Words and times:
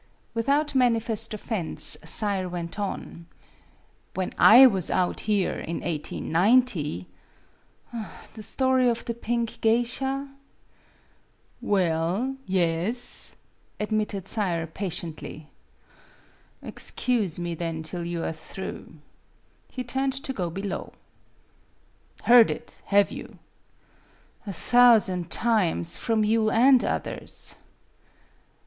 Without 0.33 0.73
manifest 0.73 1.31
offense, 1.31 1.95
Sayre 2.03 2.49
went 2.49 2.79
on:" 2.79 3.27
When 4.15 4.31
1 4.37 4.71
was 4.71 4.89
out 4.89 5.19
here 5.29 5.59
in 5.59 5.81
1890 5.81 7.05
""The 8.33 8.41
story 8.41 8.89
of 8.89 9.05
the 9.05 9.13
Pink 9.13 9.61
Geisha?" 9.61 10.27
"Well 11.73 12.35
yes," 12.47 13.37
admitted 13.79 14.27
Sayre, 14.27 14.65
patiently." 14.65 15.51
Excuse 16.63 17.37
me, 17.37 17.53
then, 17.53 17.83
till 17.83 18.03
you 18.03 18.23
are 18.23 18.33
through." 18.33 18.93
He 19.71 19.83
turned 19.83 20.13
to 20.13 20.33
go 20.33 20.49
below." 20.49 20.93
Heard 22.23 22.49
it, 22.49 22.73
have 22.85 23.11
you?" 23.11 23.37
"A 24.47 24.53
thousand 24.53 25.29
times 25.29 25.95
from 25.95 26.23
you 26.23 26.49
and 26.49 26.83
others." 26.83 27.53